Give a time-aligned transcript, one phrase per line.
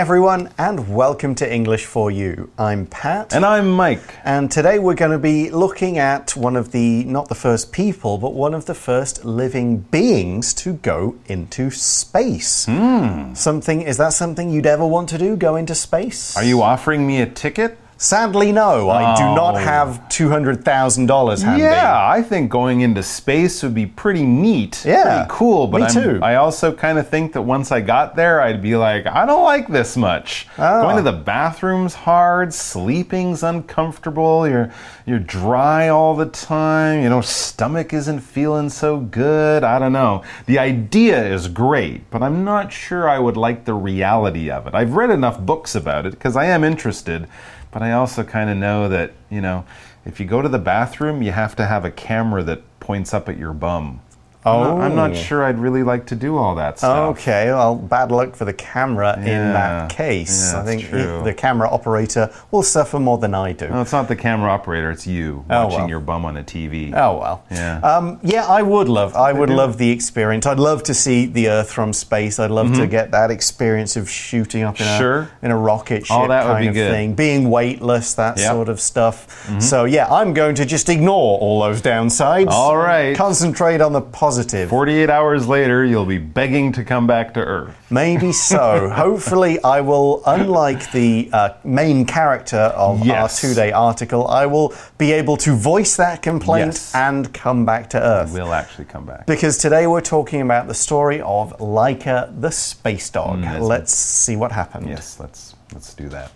[0.00, 2.50] Hi, everyone, and welcome to English for You.
[2.56, 3.34] I'm Pat.
[3.34, 4.14] And I'm Mike.
[4.24, 8.16] And today we're going to be looking at one of the, not the first people,
[8.16, 12.64] but one of the first living beings to go into space.
[12.64, 13.34] Hmm.
[13.34, 15.36] Something, is that something you'd ever want to do?
[15.36, 16.34] Go into space?
[16.34, 17.76] Are you offering me a ticket?
[18.02, 18.88] Sadly, no.
[18.88, 19.58] I do not Oh.
[19.58, 21.64] have $200,000 handy.
[21.64, 24.82] Yeah, I think going into space would be pretty neat.
[24.86, 25.66] Yeah, Pretty cool.
[25.66, 26.18] But me I'm- too.
[26.22, 29.44] I also kind of think that once I got there, I'd be like, I don't
[29.44, 30.48] like this much.
[30.58, 30.80] Oh.
[30.80, 34.70] Going to the bathroom's hard, sleeping's uncomfortable, you're
[35.04, 39.62] you're dry all the time, you know, stomach isn't feeling so good.
[39.62, 40.22] I don't know.
[40.46, 44.74] The idea is great, but I'm not sure I would like the reality of it.
[44.74, 47.26] I've read enough books about it because I am interested.
[47.70, 49.64] But I also kind of know that, you know,
[50.04, 53.28] if you go to the bathroom, you have to have a camera that points up
[53.28, 54.00] at your bum.
[54.44, 55.14] I'm not, I'm not Oh.
[55.14, 57.18] sure I'd really like to do all that stuff.
[57.18, 60.52] Okay, well, bad luck for the camera in that case.
[60.54, 61.20] yeah, I think true.
[61.24, 63.68] the camera operator will suffer more than I do.
[63.68, 65.88] No, it's not the camera operator, it's you Oh, watching well.
[65.90, 66.94] your bum on a TV.
[66.94, 67.42] Oh well.
[67.50, 67.80] Yeah.
[67.80, 69.14] Um, yeah, I would love.
[69.14, 70.46] I would love the experience.
[70.46, 72.38] I'd love to see the Earth from space.
[72.38, 74.98] I'd love to get that experience of shooting up in Mm-hmm.
[74.98, 75.20] Sure.
[75.42, 76.90] a in a rocket ship Oh, that would kind be of good.
[76.90, 78.46] thing, being weightless, that Yep.
[78.46, 78.54] Mm-hmm.
[78.56, 79.50] sort of stuff.
[79.60, 82.48] So yeah, I'm going to just ignore all those downsides.
[82.48, 83.14] All right.
[83.16, 84.29] Concentrate on the positive.
[84.38, 87.74] 48 hours later, you'll be begging to come back to Earth.
[87.90, 88.88] Maybe so.
[88.94, 93.44] Hopefully, I will, unlike the uh, main character of Yes.
[93.44, 96.94] our two day article, I will be able to voice that complaint Yes.
[96.94, 98.32] and come back to Earth.
[98.32, 99.26] We'll actually come back.
[99.26, 103.42] Because today we're talking about the story of Laika the space dog.
[103.42, 104.88] that's Let's see what happened.
[104.88, 106.30] Yes, let's let's do that.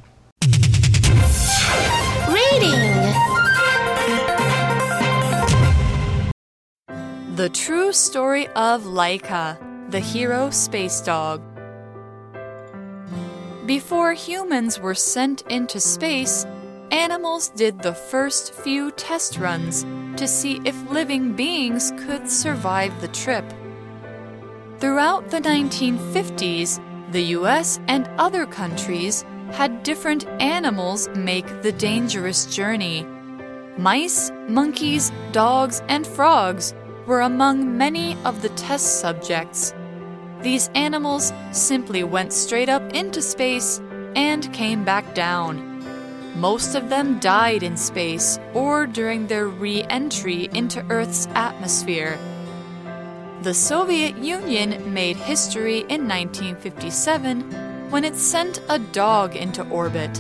[2.29, 3.34] Reading
[7.35, 9.59] The True Story of Laika,
[9.91, 11.43] the Hero Space Dog.
[13.67, 16.47] Before humans were sent into space,
[16.93, 19.83] animals did the first few test runs
[20.17, 23.45] to see if living beings could survive the trip.
[24.79, 26.79] Throughout the 1950s,
[27.11, 33.05] the US and other countries had different animals make the dangerous journey.
[33.77, 36.75] Mice, monkeys, dogs, and frogs
[37.07, 39.75] were among many of the test subjects.
[40.43, 43.81] These animals simply went straight up into space
[44.15, 45.73] and came back down.
[46.37, 52.19] Most of them died in space or during their re entry into Earth's atmosphere.
[53.43, 60.11] The Soviet Union made history in 1957 when it sent a dog into orbit.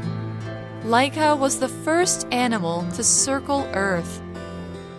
[0.85, 4.21] Laika was the first animal to circle Earth.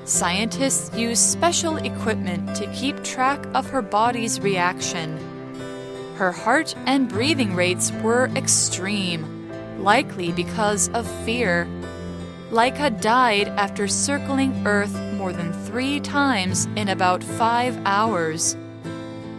[0.06, 5.18] Scientists used special equipment to keep track of her body's reaction.
[6.16, 9.50] Her heart and breathing rates were extreme,
[9.80, 11.68] likely because of fear.
[12.52, 18.56] Laika died after circling Earth more than three times in about five hours.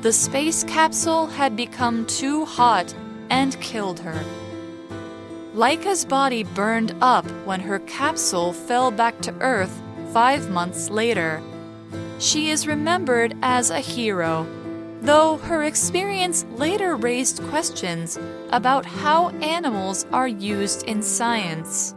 [0.03, 2.93] The space capsule had become too hot
[3.31, 4.21] and killed her.
[5.55, 9.81] Laika's body burned up when her capsule fell back to Earth
[10.17, 11.43] five months later.
[12.19, 14.47] She is remembered as a hero,
[15.03, 18.19] though her experience later raised questions
[18.49, 21.95] about how animals are used in science.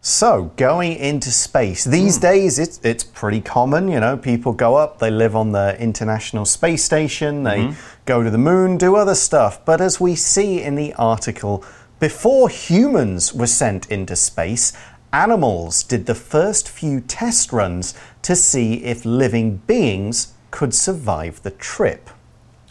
[0.00, 1.84] So, going into space.
[1.84, 2.22] These hmm.
[2.22, 3.86] days, it's, it's pretty common.
[3.88, 8.00] You know, people go up, they live on the International Space Station, they mm-hmm.
[8.06, 9.62] go to the moon, do other stuff.
[9.66, 11.62] But as we see in the article,
[11.98, 14.72] before humans were sent into space,
[15.12, 21.50] animals did the first few test runs to see if living beings could survive the
[21.50, 22.10] trip.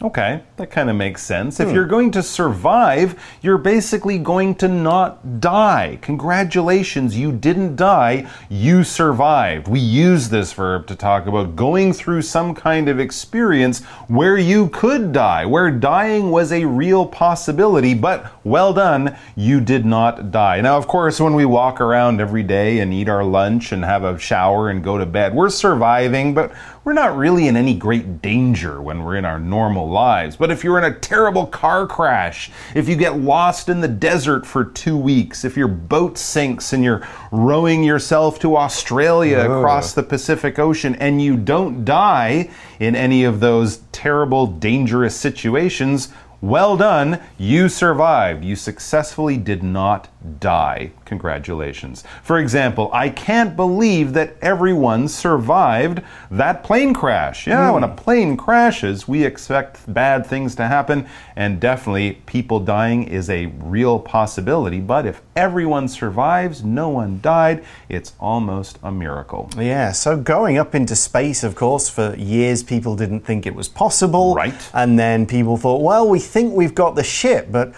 [0.02, 1.56] Okay, that kind of makes sense.
[1.56, 1.62] Hmm.
[1.62, 5.98] If you're going to survive, you're basically going to not die.
[6.02, 9.68] Congratulations, you didn't die, you survived.
[9.68, 14.68] We use this verb to talk about going through some kind of experience where you
[14.68, 20.60] could die, where dying was a real possibility, but well done, you did not die.
[20.60, 24.04] Now, of course, when we walk around every day and eat our lunch and have
[24.04, 26.52] a shower and go to bed, we're surviving, but
[26.86, 30.36] we're not really in any great danger when we're in our normal lives.
[30.36, 34.46] But if you're in a terrible car crash, if you get lost in the desert
[34.46, 39.94] for two weeks, if your boat sinks and you're rowing yourself to Australia oh, across
[39.94, 42.48] the Pacific Ocean and you don't die
[42.78, 46.10] in any of those terrible, dangerous situations,
[46.40, 48.44] well done, you survived.
[48.44, 50.92] You successfully did not die.
[51.04, 52.04] Congratulations.
[52.22, 57.46] For example, I can't believe that everyone survived that plane crash.
[57.46, 57.96] Yeah, when a hmm.
[57.96, 61.06] plane crashes, we expect bad things to happen,
[61.36, 64.80] and definitely people dying is a real possibility.
[64.80, 69.50] But if everyone survives, no one died, it's almost a miracle.
[69.56, 73.68] Yeah, so going up into space, of course, for years people didn't think it was
[73.68, 74.34] possible.
[74.34, 74.70] Right.
[74.74, 77.74] And then people thought, well, we think we've got the ship, but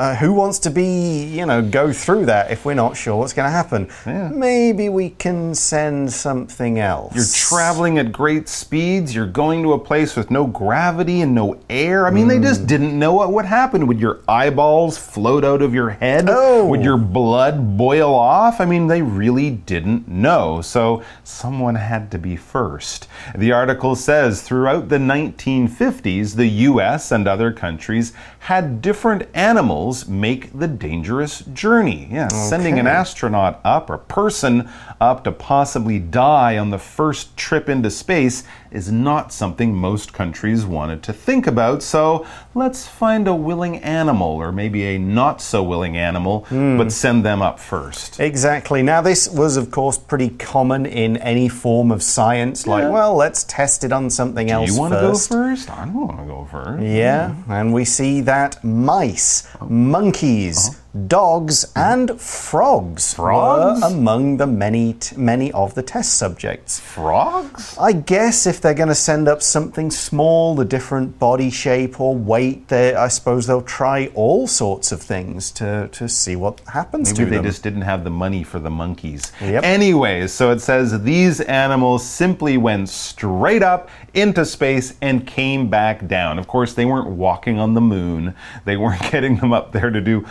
[0.00, 3.34] uh, who wants to be, you know, go through that if we're not sure what's
[3.34, 3.86] going to happen?
[4.34, 7.14] Maybe we can send something else.
[7.14, 9.14] You're traveling at great speeds.
[9.14, 12.06] You're going to a place with no gravity and no air.
[12.06, 13.86] I mean, they just didn't know what would happen.
[13.88, 16.28] Would your eyeballs float out of your head?
[16.30, 16.66] Oh.
[16.68, 18.58] Would your blood boil off?
[18.58, 20.62] I mean, they really didn't know.
[20.62, 23.06] So someone had to be first.
[23.36, 30.58] The article says throughout the 1950s, the US and other countries had different animals make
[30.58, 32.08] the dangerous journey.
[32.10, 34.68] Yeah, sending an astronaut up or person
[35.00, 40.64] up to possibly die on the first trip into space is not something most countries
[40.64, 41.82] wanted to think about.
[41.82, 46.76] So let's find a willing animal or maybe a not so willing animal, hmm.
[46.76, 48.20] but send them up first.
[48.20, 48.82] Exactly.
[48.82, 52.66] Now, this was, of course, pretty common in any form of science.
[52.66, 55.70] Like, well, let's test it on something else you want to go first.
[55.70, 56.82] I don't want to go first.
[56.82, 60.89] Yeah, and we see that mice, monkeys, oh.
[61.06, 63.80] Dogs, and frogs, Frogs?
[63.80, 66.80] were among the many t- many of the test subjects.
[66.80, 67.76] Frogs?
[67.78, 72.14] I guess if they're going to send up something small, a different body shape or
[72.16, 77.12] weight, they, I suppose they'll try all sorts of things to, to see what happens
[77.12, 77.44] Maybe to they them.
[77.44, 79.32] just didn't have the money for the monkeys.
[79.40, 79.62] Yep.
[79.64, 86.06] Anyways, so it says these animals simply went straight up into space and came back
[86.08, 86.38] down.
[86.38, 88.34] Of course, they weren't walking on the moon.
[88.64, 90.26] They weren't getting them up there to do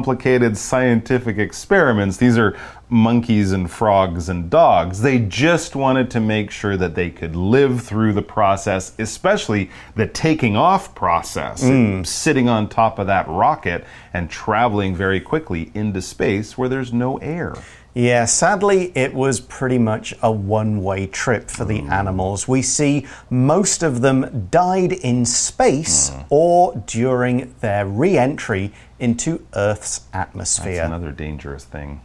[0.00, 2.16] complicated scientific experiments.
[2.16, 2.56] These are
[2.90, 5.00] monkeys and frogs and dogs.
[5.00, 10.06] They just wanted to make sure that they could live through the process, especially the
[10.06, 12.06] taking off process, mm.
[12.06, 17.18] sitting on top of that rocket and traveling very quickly into space where there's no
[17.18, 17.54] air.
[17.92, 21.90] Yeah, sadly, it was pretty much a one way trip for the mm.
[21.90, 22.46] animals.
[22.46, 26.24] We see most of them died in space mm.
[26.30, 30.84] or during their re entry into Earth's That's atmosphere.
[30.84, 32.00] another dangerous thing.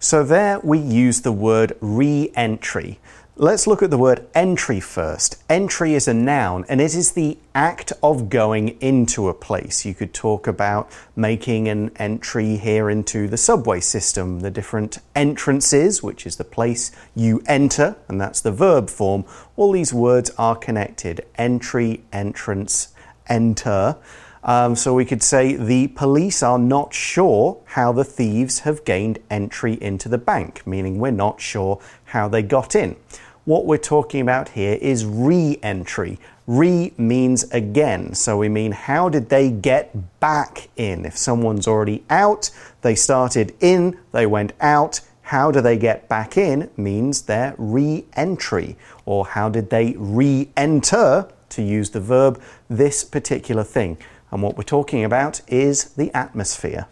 [0.00, 3.00] So, there we use the word re entry.
[3.34, 5.42] Let's look at the word entry first.
[5.50, 9.84] Entry is a noun and it is the act of going into a place.
[9.84, 16.00] You could talk about making an entry here into the subway system, the different entrances,
[16.00, 19.24] which is the place you enter, and that's the verb form.
[19.56, 22.94] All these words are connected entry, entrance,
[23.28, 23.96] enter.
[24.44, 29.18] Um, so we could say the police are not sure how the thieves have gained
[29.30, 32.96] entry into the bank, meaning we're not sure how they got in.
[33.44, 36.18] What we're talking about here is re entry.
[36.46, 38.14] Re means again.
[38.14, 41.04] So we mean how did they get back in?
[41.04, 42.50] If someone's already out,
[42.82, 45.00] they started in, they went out.
[45.22, 48.76] How do they get back in means their re entry.
[49.04, 53.98] Or how did they re enter, to use the verb, this particular thing?
[54.30, 56.86] And what we're talking about is the atmosphere.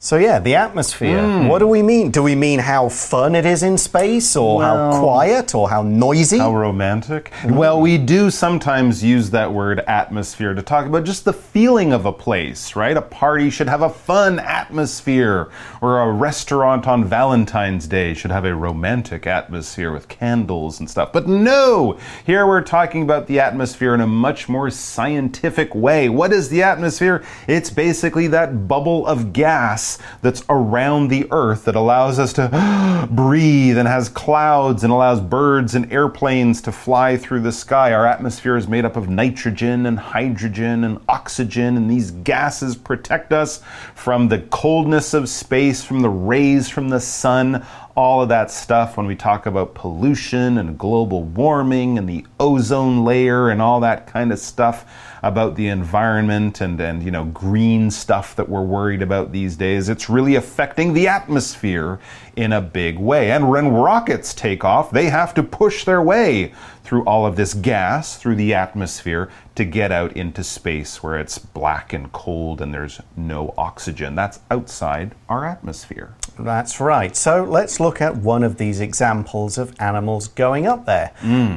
[0.00, 1.20] So, yeah, the atmosphere.
[1.20, 1.48] Hmm.
[1.48, 2.12] What do we mean?
[2.12, 6.38] Do we mean how fun it is in space, or how quiet, or how noisy?
[6.38, 7.32] How romantic.
[7.44, 12.06] Well, we do sometimes use that word atmosphere to talk about just the feeling of
[12.06, 12.96] a place, right?
[12.96, 15.50] A party should have a fun atmosphere,
[15.80, 21.12] or a restaurant on Valentine's Day should have a romantic atmosphere with candles and stuff.
[21.12, 21.98] But no!
[22.24, 26.08] Here we're talking about the atmosphere in a much more scientific way.
[26.08, 27.24] What is the atmosphere?
[27.48, 29.87] It's basically that bubble of gas
[30.22, 35.74] that's around the earth that allows us to breathe and has clouds and allows birds
[35.74, 37.92] and airplanes to fly through the sky.
[37.92, 43.32] Our atmosphere is made up of nitrogen and hydrogen and oxygen, and these gases protect
[43.32, 43.62] us
[43.94, 47.64] from the coldness of space, from the rays from the sun.
[47.98, 53.04] All of that stuff when we talk about pollution and global warming and the ozone
[53.04, 54.86] layer and all that kind of stuff
[55.24, 59.88] about the environment and, and you know green stuff that we're worried about these days.
[59.88, 61.98] It's really affecting the atmosphere
[62.36, 63.32] in a big way.
[63.32, 67.52] And when rockets take off, they have to push their way through all of this
[67.52, 72.72] gas, through the atmosphere, to get out into space where it's black and cold and
[72.72, 74.14] there's no oxygen.
[74.14, 76.14] That's outside our atmosphere.
[76.38, 77.16] That's right.
[77.16, 81.12] So let's look at one of these examples of animals going up there.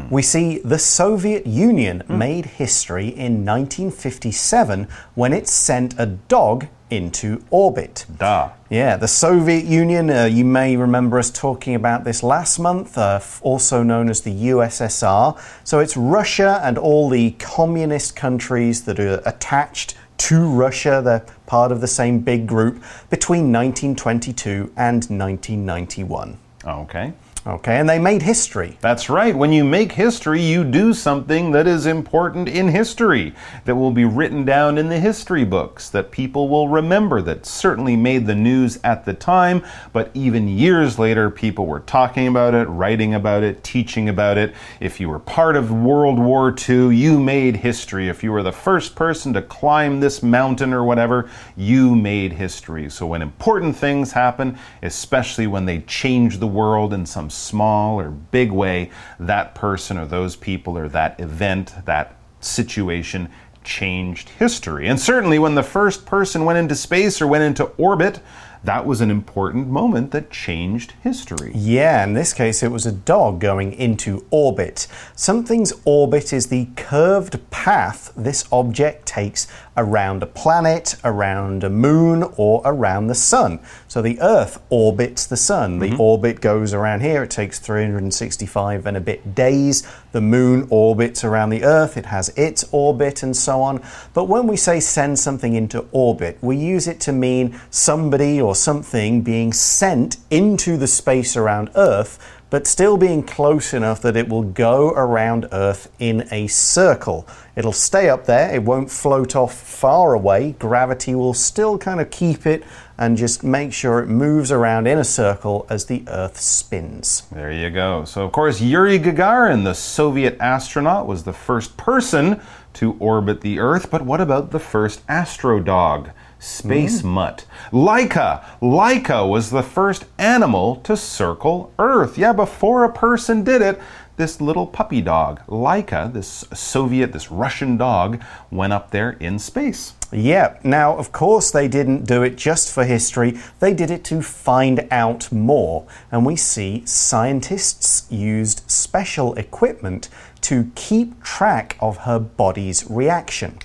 [0.10, 7.44] We see the Soviet Union made history in 1957 when it sent a dog into
[7.50, 8.06] orbit.
[8.18, 8.50] Duh.
[8.70, 13.20] Yeah, the Soviet Union, uh, you may remember us talking about this last month, uh,
[13.42, 15.40] also known as the USSR.
[15.64, 21.02] So it's Russia and all the communist countries that are attached to Russia.
[21.04, 26.38] They're part of the same big group between 1922 and 1991.
[26.64, 27.14] Okay.
[27.48, 28.78] Okay, and they made history.
[28.82, 29.36] That's right.
[29.36, 33.34] When you make history, you do something that is important in history,
[33.66, 37.96] that will be written down in the history books, that people will remember, that certainly
[37.96, 42.66] made the news at the time, but even years later, people were talking about it,
[42.66, 44.54] writing about it, teaching about it.
[44.80, 48.08] If you were part of World War II, you made history.
[48.08, 52.88] If you were the first person to climb this mountain or whatever, you made history.
[52.92, 58.10] So when important things happen, especially when they change the world in some small or
[58.10, 63.30] big way, that person or those people or that event, that situation
[63.64, 64.88] changed history.
[64.88, 68.20] And certainly when the first person went into space or went into orbit,
[68.64, 71.52] that was an important moment that changed history.
[71.56, 74.88] Yeah, in this case, it was a dog going into orbit.
[75.16, 79.48] Something's orbit is the curved path this object takes
[79.78, 83.60] around a planet, around a moon, or around the sun.
[83.88, 85.80] So the Earth orbits the sun.
[85.80, 86.02] The mm-hmm.
[86.02, 89.88] orbit goes around here, it takes 365 and a bit days.
[90.12, 93.82] The moon orbits around the Earth, it has its orbit, and so on.
[94.14, 98.56] But when we say send something into orbit, we use it to mean somebody or
[98.56, 102.20] something being sent into the space around Earth
[102.52, 107.26] but still being close enough that it will go around Earth in a circle.
[107.56, 110.52] It'll stay up there, it won't float off far away.
[110.60, 112.64] Gravity will still kind of keep it
[112.98, 117.24] and just make sure it moves around in a circle as the Earth spins.
[117.32, 118.04] There you go.
[118.04, 122.42] So, of course, Yuri Gagarin, the Soviet astronaut, was the first person
[122.74, 123.90] to orbit the Earth.
[123.90, 126.12] But what about the first astrodog?
[126.42, 127.10] Space hmm.
[127.10, 127.46] mutt.
[127.72, 128.44] Laika.
[128.62, 132.18] Laika was the first animal to circle Earth.
[132.18, 133.80] Yeah, before a person did it,
[134.18, 139.94] this little puppy dog, Laika, this Soviet, this Russian dog, went up there in space.
[140.12, 144.22] Yeah, now, of course, they didn't do it just for history, they did it to
[144.22, 145.86] find out more.
[146.12, 150.10] And we see scientists used special equipment
[150.42, 153.58] to keep track of her body's reaction.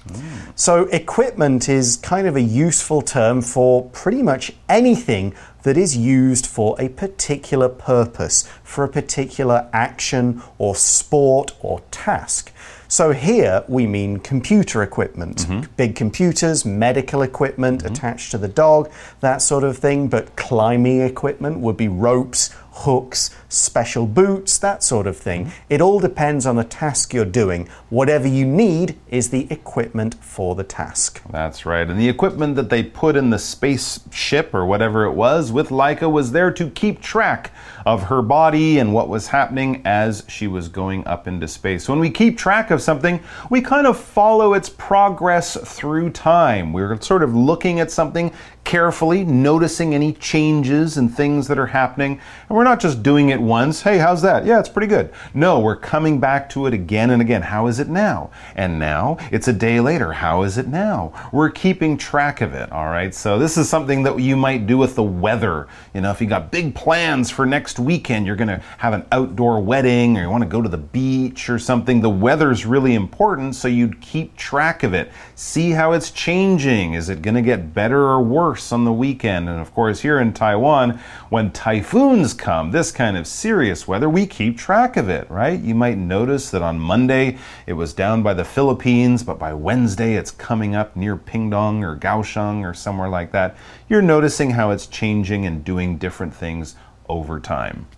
[0.54, 6.46] So, equipment is kind of a useful term for pretty much anything that is used
[6.46, 12.52] for a particular purpose, for a particular action or sport or task.
[12.88, 15.72] So here we mean computer equipment, mm-hmm.
[15.76, 17.92] big computers, medical equipment mm-hmm.
[17.92, 18.90] attached to the dog,
[19.20, 20.08] that sort of thing.
[20.08, 25.46] But climbing equipment would be ropes, hooks, special boots, that sort of thing.
[25.46, 25.72] Mm-hmm.
[25.72, 27.68] It all depends on the task you're doing.
[27.88, 31.22] Whatever you need is the equipment for the task.
[31.30, 31.88] That's right.
[31.88, 36.10] And the equipment that they put in the spaceship or whatever it was with Laika
[36.10, 37.52] was there to keep track
[37.86, 41.88] of her body and what was happening as she was going up into space.
[41.88, 46.72] When we keep track of something, we kind of follow its progress through time.
[46.72, 48.32] We're sort of looking at something
[48.64, 52.20] carefully, noticing any changes and things that are happening.
[52.48, 53.82] And we're not just doing it once.
[53.82, 54.44] Hey, how's that?
[54.44, 55.12] Yeah, it's pretty good.
[55.34, 57.42] No, we're coming back to it again and again.
[57.42, 58.30] How is it now?
[58.54, 60.12] And now it's a day later.
[60.12, 61.12] How is it now?
[61.32, 62.70] We're keeping track of it.
[62.70, 63.14] All right.
[63.14, 65.66] So this is something that you might do with the weather.
[65.94, 69.06] You know, if you got big plans for next weekend, you're going to have an
[69.10, 72.00] outdoor wedding or you want to go to the beach or something.
[72.00, 73.54] The weather's really important.
[73.54, 75.10] So you'd keep track of it.
[75.34, 76.94] See how it's changing.
[76.94, 78.66] Is it going to get better or worse?
[78.72, 79.48] on the weekend.
[79.48, 84.08] And of course, here in Taiwan, when typhoons come, Um, this kind of serious weather,
[84.08, 85.60] we keep track of it, right?
[85.60, 87.36] You might notice that on Monday
[87.66, 91.96] it was down by the Philippines, but by Wednesday it's coming up near Pingdong or
[91.96, 93.58] Kaohsiung or somewhere like that.
[93.90, 96.76] You're noticing how it's changing and doing different things
[97.10, 97.88] over time.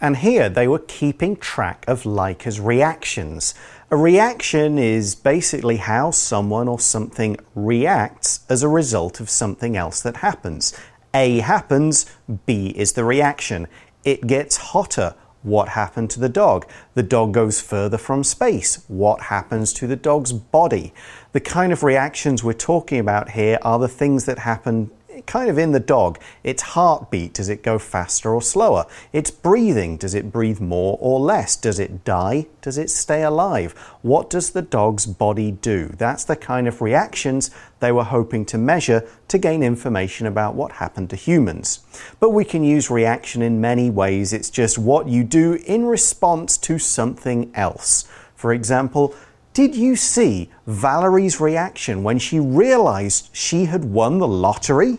[0.00, 3.56] And here they were keeping track of Laika's reactions.
[3.90, 10.00] A reaction is basically how someone or something reacts as a result of something else
[10.02, 10.78] that happens.
[11.16, 12.04] A happens,
[12.44, 13.68] B is the reaction.
[14.06, 15.16] It gets hotter.
[15.42, 16.66] What happened to the dog?
[16.94, 18.84] The dog goes further from space.
[18.86, 20.94] What happens to the dog's body?
[21.32, 24.92] The kind of reactions we're talking about here are the things that happen
[25.24, 26.18] kind of in the dog.
[26.44, 28.84] Its heartbeat, does it go faster or slower?
[29.12, 31.56] Its breathing, does it breathe more or less?
[31.56, 32.46] Does it die?
[32.60, 33.72] Does it stay alive?
[34.02, 35.88] What does the dog's body do?
[35.96, 40.72] That's the kind of reactions they were hoping to measure to gain information about what
[40.72, 41.80] happened to humans.
[42.20, 44.32] But we can use reaction in many ways.
[44.32, 48.08] It's just what you do in response to something else.
[48.34, 49.14] For example,
[49.56, 54.98] Did you see Valerie's reaction when she realized she had won the lottery?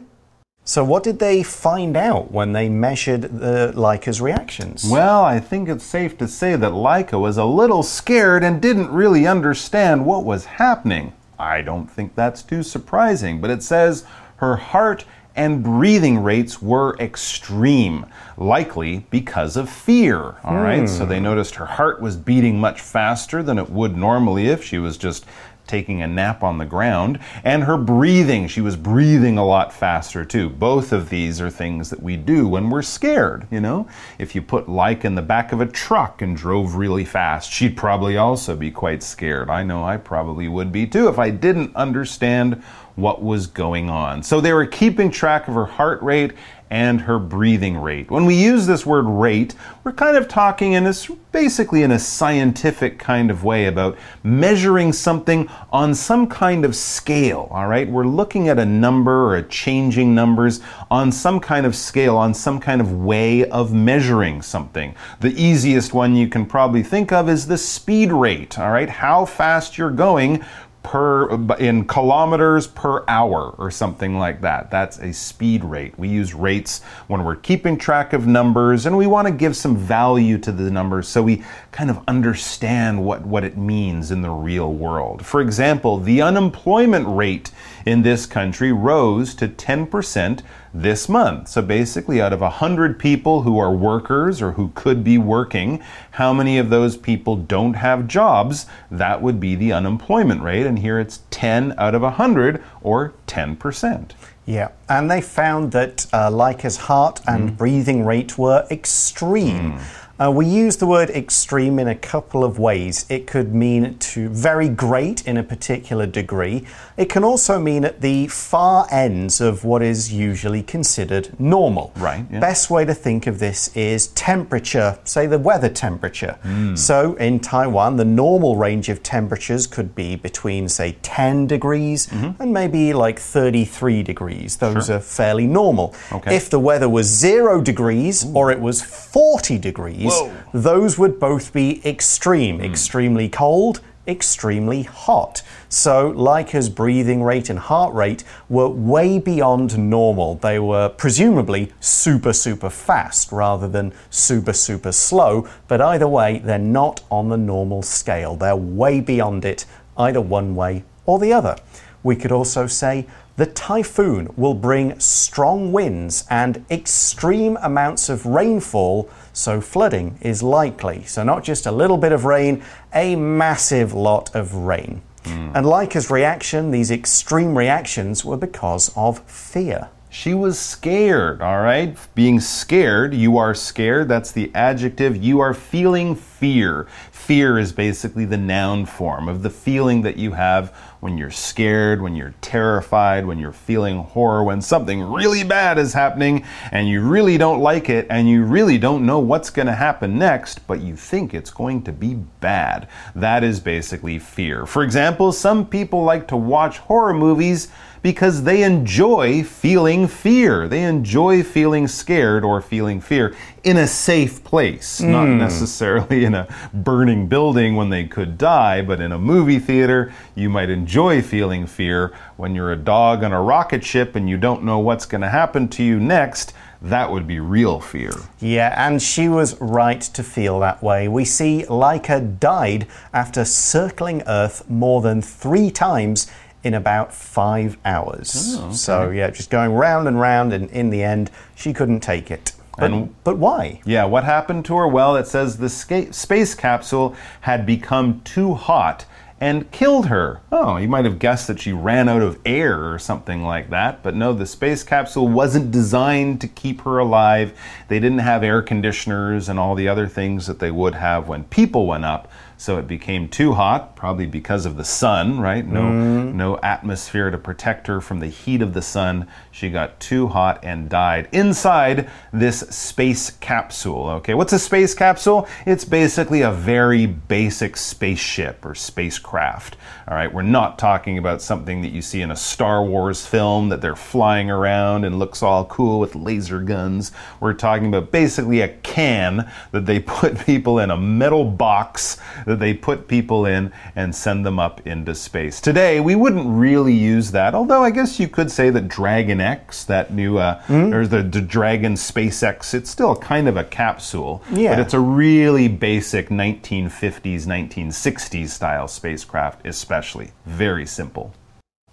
[0.68, 4.86] So, what did they find out when they measured the Laika's reactions?
[4.86, 8.92] Well, I think it's safe to say that Leica was a little scared and didn't
[8.92, 11.14] really understand what was happening.
[11.40, 14.04] I don't think that's too surprising, but it says
[14.38, 15.06] her heart
[15.38, 18.06] and breathing rates were extreme,
[18.36, 20.36] likely because of fear.
[20.44, 21.10] All right, so hmm.
[21.10, 24.98] they noticed her heart was beating much faster than it would normally if she was
[24.98, 25.26] just
[25.68, 28.48] taking a nap on the ground, and her breathing.
[28.48, 30.50] She was breathing a lot faster too.
[30.50, 33.88] Both of these are things that we do when we're scared, you know?
[34.18, 37.78] If you put Like in the back of a truck and drove really fast, she'd
[37.78, 39.50] probably also be quite scared.
[39.50, 42.64] I know I probably would be too if I didn't understand
[42.96, 44.24] what was going on.
[44.24, 46.32] So they were keeping track of her heart rate
[46.70, 48.12] and her breathing rate.
[48.12, 50.94] When we use this word rate, we're kind of talking in a
[51.32, 57.48] basically in a scientific kind of way about measuring something on some kind of scale,
[57.52, 57.88] all right?
[57.88, 62.34] We're looking at a number or a changing numbers on some kind of scale, on
[62.34, 64.96] some kind of way of measuring something.
[65.20, 68.90] The easiest one you can probably think of is the speed rate, all right?
[68.90, 70.44] How fast you're going
[70.88, 74.72] per in kilometers per hour or something like that.
[74.72, 76.00] That's a speed rate.
[76.00, 79.76] We use rates when we're keeping track of numbers and we want to give some
[79.76, 84.30] value to the numbers so we kind of understand what, what it means in the
[84.30, 85.26] real world.
[85.26, 87.52] For example, the unemployment rate
[87.88, 90.42] in this country rose to 10%
[90.74, 91.48] this month.
[91.48, 96.34] So basically, out of 100 people who are workers or who could be working, how
[96.34, 98.66] many of those people don't have jobs?
[98.92, 100.66] That would be the unemployment rate.
[100.66, 104.12] And here it's 10 out of 100 or 10%.
[104.46, 109.80] Yeah, and they found that uh, Laika's heart and breathing rate were extreme.
[110.20, 113.06] Uh, we use the word extreme in a couple of ways.
[113.08, 116.66] It could mean to very great in a particular degree.
[116.98, 121.94] It can also mean at the far ends of what is usually considered normal.
[121.98, 122.40] Right, yeah.
[122.40, 126.40] Best way to think of this is temperature, say the weather temperature.
[126.76, 132.52] So in Taiwan, the normal range of temperatures could be between, say, 10 degrees and
[132.52, 134.58] maybe like 33 degrees.
[134.58, 135.94] Those are fairly normal.
[136.12, 136.36] Okay.
[136.36, 140.32] If the weather was zero degrees or it was 40 degrees, Whoa.
[140.54, 142.66] those would both be extreme, hmm.
[142.66, 145.42] extremely cold, extremely hot.
[145.70, 150.36] So, Laika's breathing rate and heart rate were way beyond normal.
[150.36, 155.48] They were presumably super, super fast rather than super, super slow.
[155.68, 158.36] But either way, they're not on the normal scale.
[158.36, 159.66] They're way beyond it,
[159.98, 161.58] either one way or the other.
[162.04, 163.06] We could also say
[163.38, 171.04] the typhoon will bring strong winds and extreme amounts of rainfall, so flooding is likely.
[171.06, 175.04] So, not just a little bit of rain, a massive lot of rain.
[175.24, 175.52] Hmm.
[175.54, 179.90] And Laika's reaction, these extreme reactions, were because of fear.
[180.10, 181.96] She was scared, all right?
[182.16, 184.08] Being scared, you are scared.
[184.08, 185.16] That's the adjective.
[185.16, 186.88] You are feeling fear.
[187.12, 192.02] Fear is basically the noun form of the feeling that you have when you're scared,
[192.02, 197.02] when you're terrified, when you're feeling horror, when something really bad is happening and you
[197.02, 200.82] really don't like it and you really don't know what's going to happen next, but
[200.82, 202.88] you think it's going to be bad.
[203.16, 204.66] That is basically fear.
[204.66, 207.70] For example, some people like to watch horror movies
[208.02, 210.68] because they enjoy feeling fear.
[210.68, 215.38] They enjoy feeling scared or feeling fear in a safe place, not hmm.
[215.38, 220.50] necessarily in a burning building when they could die, but in a movie theater, you
[220.50, 224.64] might enjoy feeling fear when you're a dog on a rocket ship and you don't
[224.64, 226.54] know what's going to happen to you next.
[226.82, 228.12] That would be real fear.
[228.40, 231.08] Yeah, and she was right to feel that way.
[231.08, 236.28] We see Laika died after circling Earth more than three times
[236.64, 238.56] in about five hours.
[238.60, 242.30] Oh, so, yeah, just going round and round, and in the end, she couldn't take
[242.32, 242.54] it.
[242.78, 243.82] But, And- but why?
[243.86, 244.88] Yeah, what happened to her?
[244.88, 249.06] Well, it says the space capsule had become too hot
[249.40, 250.42] and killed her.
[250.52, 254.02] Oh, you might have guessed that she ran out of air or something like that,
[254.02, 257.54] but no, the space capsule wasn't designed to keep her alive.
[257.88, 261.44] They didn't have air conditioners and all the other things that they would have when
[261.46, 262.28] people went up.
[262.60, 265.66] So it became too hot, probably because of the sun, right?
[265.66, 266.36] No, mm-hmm.
[266.36, 269.28] no atmosphere to protect her from the heat of the sun.
[269.52, 274.10] She got too hot and died inside this space capsule.
[274.10, 275.48] Okay, what's a space capsule?
[275.68, 279.78] It's basically a very basic spaceship or spacecraft.
[280.08, 283.70] All right, we're not talking about something that you see in a Star Wars film
[283.70, 287.12] that they're flying around and looks all cool with laser guns.
[287.40, 292.18] We're talking about basically a can that they put people in a metal box
[292.48, 295.60] that they put people in and send them up into space.
[295.60, 299.84] Today, we wouldn't really use that, although I guess you could say that Dragon X,
[299.84, 300.94] that new, uh, Hmm?
[300.94, 304.72] or the, the Dragon SpaceX, it's still kind of a capsule, Yeah.
[304.76, 310.32] but it's a really basic 1950s, 1960s style spacecraft, especially.
[310.46, 311.34] Very simple.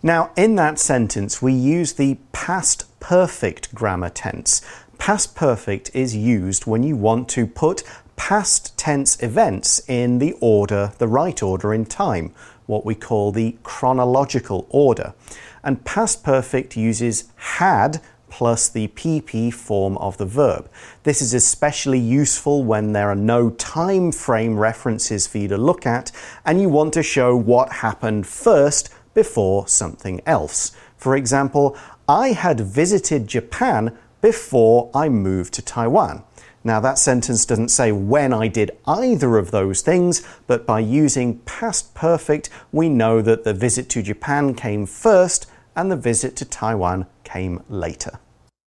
[0.05, 4.63] Now, in that sentence, we use the past perfect grammar tense.
[4.99, 7.83] Past perfect is used when you want to put
[8.17, 12.33] past tense events in the order, the right order in time,
[12.67, 15.15] what we call the chronological order.
[15.63, 18.01] And past perfect uses had
[18.35, 20.69] plus the PP form of the verb.
[21.05, 25.87] This is especially useful when there are no time frame references for you to look
[25.87, 26.11] at
[26.45, 30.73] and you want to show what happened first before something else.
[30.97, 31.77] For example,
[32.09, 36.25] I had visited Japan before I moved to Taiwan.
[36.67, 41.41] Now, that sentence doesn't say when I did either of those things, but by using
[41.41, 45.47] past perfect, we know that the visit to Japan came first
[45.77, 48.19] and the visit to Taiwan came later.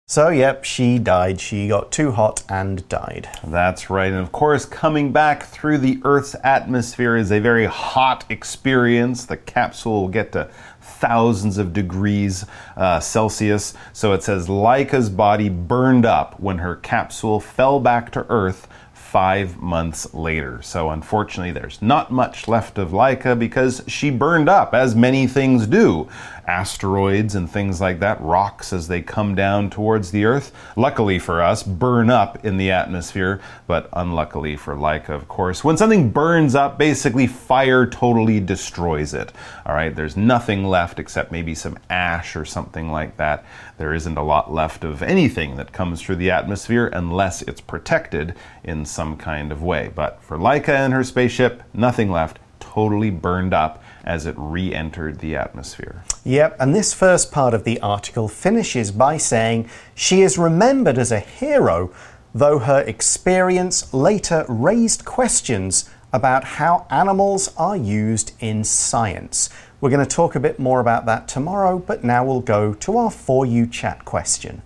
[0.07, 1.39] So, yep, she died.
[1.39, 3.29] She got too hot and died.
[3.45, 4.11] That's right.
[4.11, 9.27] And of course, coming back through the Earth's atmosphere is a very hot experience.
[9.27, 10.51] The capsule will get to
[10.89, 12.45] thousands of degrees
[12.77, 13.75] uh, Celsius.
[13.93, 18.69] So it says Laika's body burned up when her capsule fell back to Earth
[19.09, 20.61] five months later.
[20.61, 25.67] So, unfortunately, there's not much left of Laika because she burned up, as many things
[25.67, 26.09] do.
[26.49, 31.43] Asteroids and things like that, rocks as they come down towards the Earth, luckily for
[31.43, 35.63] us, burn up in the atmosphere, but unluckily for Laika, of course.
[35.63, 39.31] When something burns up, basically fire totally destroys it.
[39.67, 43.45] All right, there's nothing left except maybe some ash or something like that.
[43.77, 48.35] There isn't a lot left of anything that comes through the atmosphere unless it's protected
[48.65, 49.93] in some kind of way.
[49.95, 55.19] But for Laika and her spaceship, nothing left, totally burned up as it re entered
[55.19, 56.05] the atmosphere.
[56.25, 61.13] Yep, and this first part of the article finishes by saying she is remembered as
[61.13, 61.93] a hero,
[62.35, 69.51] though her experience later raised questions about how animals are used in science.
[69.81, 72.97] We're going to talk a bit more about that tomorrow, but now we'll go to
[72.97, 74.63] our For You chat question.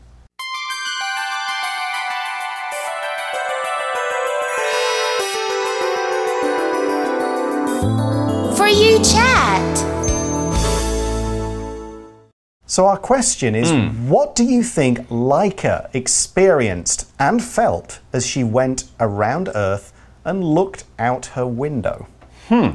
[12.72, 13.70] So, our question is
[14.08, 19.92] what do you think Laika experienced and felt as she went around Earth
[20.24, 22.06] and looked out her window?
[22.48, 22.68] Hmm.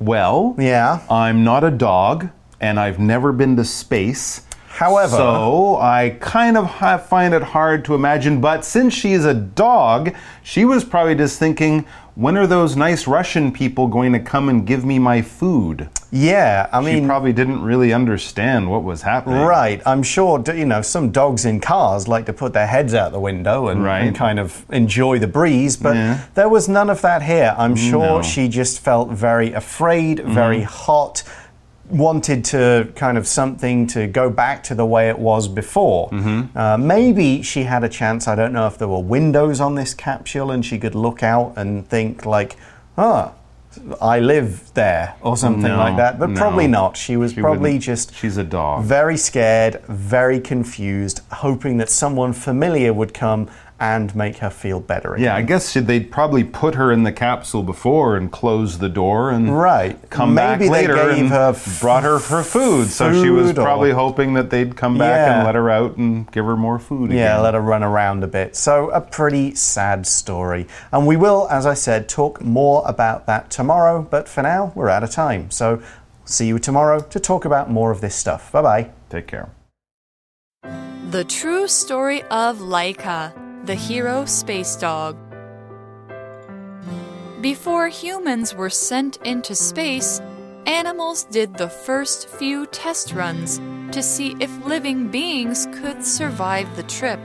[0.00, 1.02] Well, Yeah.
[1.08, 2.30] I'm not a dog
[2.60, 4.40] and I've never been to space.
[4.78, 6.70] However- so I kind of
[7.08, 8.40] find it hard to imagine.
[8.40, 10.14] But since she is a dog,
[10.44, 14.64] she was probably just thinking, when are those nice Russian people going to come and
[14.64, 15.88] give me my food?
[16.12, 19.40] Yeah, I She mean, probably didn't really understand what was happening.
[19.40, 23.10] Right, I'm sure you know some dogs in cars like to put their heads out
[23.10, 24.04] the window and, Right.
[24.04, 26.18] and kind of enjoy the breeze, but Yeah.
[26.34, 27.52] there was none of that here.
[27.58, 28.22] I'm mm, sure No.
[28.22, 30.86] she just felt very afraid, very mm-hmm.
[30.92, 31.22] hot,
[31.90, 36.10] wanted to kind of something to go back to the way it was before.
[36.54, 38.28] Uh, maybe she had a chance.
[38.28, 41.54] I don't know if there were windows on this capsule and she could look out
[41.56, 42.56] and think like,
[42.96, 43.32] "Ah."
[44.00, 46.36] I live there, or something No, like that, but no.
[46.40, 46.96] probably not.
[46.96, 48.82] She was She probably wouldn't- just She's a dog.
[48.82, 53.46] very scared, very confused, hoping that someone familiar would come
[53.80, 55.24] and make her feel better again.
[55.24, 59.30] Yeah, I guess they'd probably put her in the capsule before and close the door
[59.30, 59.96] and Right.
[60.10, 62.88] come Maybe back they later gave and her brought her her food.
[62.88, 65.36] So she was food or- probably hoping that they'd come back Yeah.
[65.36, 67.42] and let her out and give her more food Yeah, again.
[67.44, 68.56] let her run around a bit.
[68.56, 70.66] So, a pretty sad story.
[70.90, 74.06] And we will, as I said, talk more about that tomorrow.
[74.10, 75.50] But for now, we're out of time.
[75.52, 75.80] So,
[76.24, 78.50] see you tomorrow to talk about more of this stuff.
[78.52, 78.86] Bye bye.
[79.08, 79.50] Take care.
[81.10, 83.32] The true story of Laika,
[83.68, 85.14] the hero space dog.
[87.42, 90.22] Before humans were sent into space,
[90.64, 93.60] animals did the first few test runs
[93.92, 97.20] to see if living beings could survive the trip.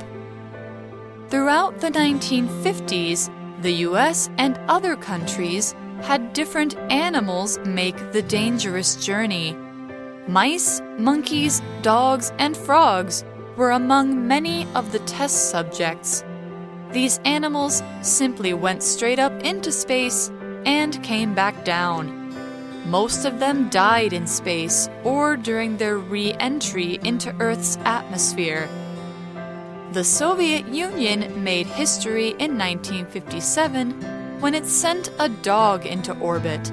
[1.30, 9.56] Throughout the 1950s, the US and other countries had different animals make the dangerous journey.
[10.28, 13.24] Mice, monkeys, dogs, and frogs
[13.56, 16.26] were among many of the test subjects.
[16.94, 20.30] These animals simply went straight up into space
[20.64, 22.22] and came back down.
[22.86, 28.70] Most of them died in space or during their re entry into Earth's atmosphere.
[29.94, 36.72] The Soviet Union made history in 1957 when it sent a dog into orbit.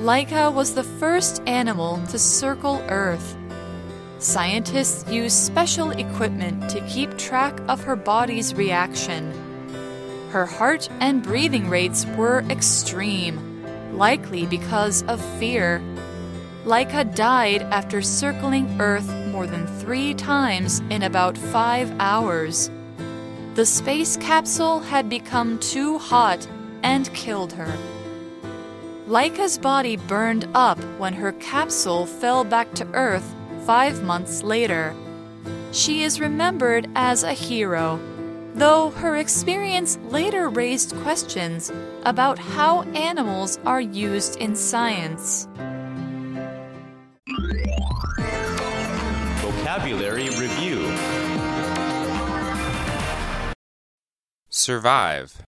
[0.00, 3.37] Laika was the first animal to circle Earth.
[4.20, 9.32] Scientists used special equipment to keep track of her body's reaction.
[10.30, 13.64] Her heart and breathing rates were extreme,
[13.96, 15.80] likely because of fear.
[16.64, 22.72] Laika died after circling Earth more than three times in about five hours.
[23.54, 26.44] The space capsule had become too hot
[26.82, 27.72] and killed her.
[29.06, 33.36] Laika's body burned up when her capsule fell back to Earth
[33.68, 34.94] five months later.
[35.72, 38.00] She is remembered as a hero,
[38.54, 41.70] though her experience later raised questions
[42.04, 45.46] about how animals are used in science.
[49.42, 50.90] Vocabulary Review
[54.48, 55.42] Survive.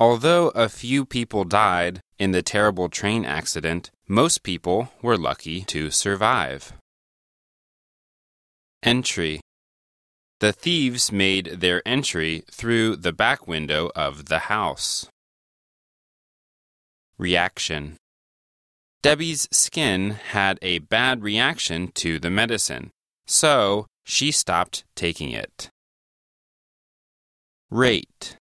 [0.00, 5.92] Although a few people died in the terrible train accident, most people were lucky to
[5.92, 6.72] survive.
[8.82, 9.40] Entry
[10.40, 15.06] The thieves made their entry through the back window of the house.
[17.16, 17.96] Reaction
[19.00, 22.90] Debbie's skin had a bad reaction to the medicine,
[23.26, 25.70] so she stopped taking it.
[27.70, 28.36] Rate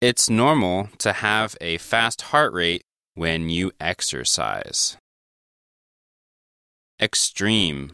[0.00, 2.82] It's normal to have a fast heart rate
[3.14, 4.96] when you exercise.
[7.00, 7.92] Extreme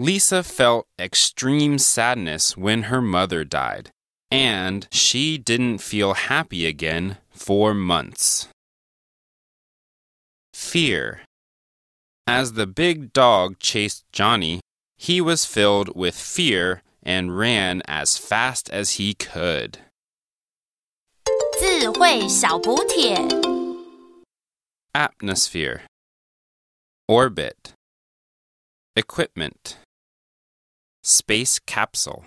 [0.00, 3.90] Lisa felt extreme sadness when her mother died,
[4.30, 8.48] and she didn't feel happy again for months.
[10.52, 11.20] Fear.
[12.26, 14.60] As the big dog chased Johnny,
[14.98, 19.78] he was filled with fear and ran as fast as he could.
[21.58, 23.16] 智慧小补帖。
[24.92, 25.80] Atmosphere.
[27.08, 27.72] Orbit.
[28.94, 29.76] Equipment.
[31.03, 32.25] Space capsule.